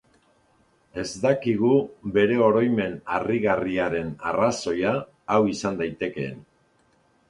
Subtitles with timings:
[1.03, 1.73] Ez dakigu
[2.17, 4.99] bere oroimen harrigarriaren arrazoia
[5.37, 6.47] hau izan daitekeen.